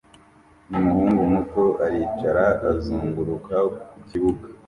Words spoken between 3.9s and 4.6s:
kibuga